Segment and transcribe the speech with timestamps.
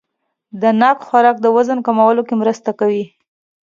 [0.61, 3.03] د ناک خوراک د وزن کمولو کې مرسته کوي.